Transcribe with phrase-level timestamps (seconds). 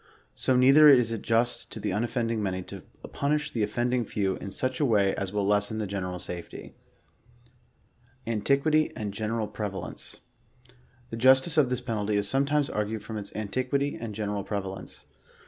[0.33, 2.81] So neither is it just to the unoffending many, to
[3.13, 6.73] punish the of fending few in such a way as will lessen the general safety.
[8.25, 10.21] ANTIQUITY AND GENERAL PREVALENCE.
[11.11, 15.05] The justice of this penalty is sometimes argued from its anti quity and general prevalence.